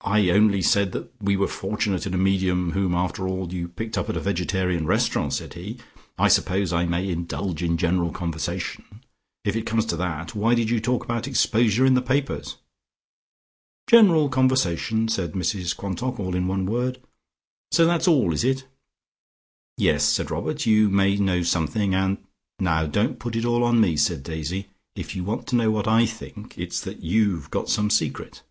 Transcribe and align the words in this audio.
"I 0.00 0.30
only 0.30 0.62
said 0.62 0.92
that 0.92 1.12
we 1.20 1.36
were 1.36 1.46
fortunate 1.46 2.06
in 2.06 2.14
a 2.14 2.16
medium 2.16 2.72
whom 2.72 2.94
after 2.94 3.28
all 3.28 3.52
you 3.52 3.68
picked 3.68 3.98
up 3.98 4.08
at 4.08 4.16
a 4.16 4.20
vegetarian 4.20 4.86
restaurant," 4.86 5.34
said 5.34 5.52
he. 5.52 5.78
"I 6.16 6.28
suppose 6.28 6.72
I 6.72 6.86
may 6.86 7.10
indulge 7.10 7.62
in 7.62 7.76
general 7.76 8.12
conversation. 8.12 9.02
If 9.44 9.54
it 9.54 9.66
comes 9.66 9.84
to 9.86 9.96
that, 9.98 10.34
why 10.34 10.54
did 10.54 10.70
you 10.70 10.80
talk 10.80 11.04
about 11.04 11.28
exposure 11.28 11.84
in 11.84 11.92
the 11.92 12.00
papers?" 12.00 12.56
"General 13.86 14.30
conversation," 14.30 15.06
said 15.06 15.32
Mrs 15.32 15.76
Quantock 15.76 16.18
all 16.18 16.34
in 16.34 16.48
one 16.48 16.64
word. 16.64 16.98
"So 17.72 17.84
that's 17.84 18.08
all, 18.08 18.32
is 18.32 18.42
it?" 18.42 18.64
"Yes," 19.76 20.02
said 20.04 20.30
Robert, 20.30 20.64
"you 20.64 20.88
may 20.88 21.16
know 21.16 21.42
something, 21.42 21.94
and" 21.94 22.16
"Now 22.58 22.86
don't 22.86 23.18
put 23.18 23.36
it 23.36 23.44
all 23.44 23.64
on 23.64 23.82
me," 23.82 23.98
said 23.98 24.22
Daisy. 24.22 24.68
"If 24.94 25.14
you 25.14 25.24
want 25.24 25.46
to 25.48 25.56
know 25.56 25.70
what 25.70 25.86
I 25.86 26.06
think, 26.06 26.56
it 26.56 26.72
is 26.72 26.80
that 26.80 27.02
you've 27.02 27.50
got 27.50 27.68
some 27.68 27.90
secret." 27.90 28.42